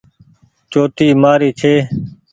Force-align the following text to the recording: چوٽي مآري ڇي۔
چوٽي 0.71 1.07
مآري 1.21 1.49
ڇي۔ 1.59 1.75